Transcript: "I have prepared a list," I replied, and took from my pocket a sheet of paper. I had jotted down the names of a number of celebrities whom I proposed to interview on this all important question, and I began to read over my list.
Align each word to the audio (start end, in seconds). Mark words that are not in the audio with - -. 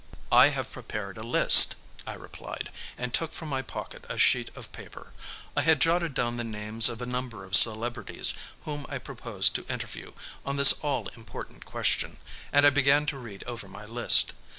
"I 0.31 0.47
have 0.47 0.71
prepared 0.71 1.19
a 1.19 1.21
list," 1.21 1.75
I 2.07 2.15
replied, 2.15 2.71
and 2.97 3.13
took 3.13 3.31
from 3.31 3.49
my 3.49 3.61
pocket 3.61 4.03
a 4.09 4.17
sheet 4.17 4.49
of 4.57 4.71
paper. 4.71 5.13
I 5.55 5.61
had 5.61 5.79
jotted 5.79 6.15
down 6.15 6.37
the 6.37 6.43
names 6.43 6.89
of 6.89 7.03
a 7.03 7.05
number 7.05 7.43
of 7.45 7.55
celebrities 7.55 8.33
whom 8.65 8.87
I 8.89 8.97
proposed 8.97 9.53
to 9.57 9.71
interview 9.71 10.13
on 10.43 10.55
this 10.55 10.73
all 10.81 11.07
important 11.09 11.65
question, 11.65 12.17
and 12.51 12.65
I 12.65 12.71
began 12.71 13.05
to 13.13 13.19
read 13.19 13.43
over 13.45 13.67
my 13.67 13.85
list. 13.85 14.33